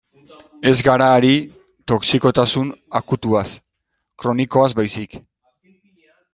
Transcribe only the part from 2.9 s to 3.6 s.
akutuaz,